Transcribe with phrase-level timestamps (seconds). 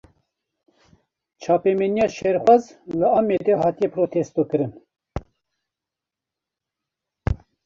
[1.41, 2.63] Çapemeniya şerxwaz,
[2.97, 4.71] li Amedê hate protestokirin